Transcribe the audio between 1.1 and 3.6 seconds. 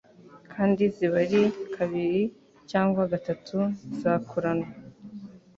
ari kabiri cyangwa gatatu